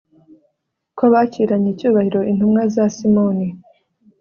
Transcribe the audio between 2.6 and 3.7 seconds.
za simoni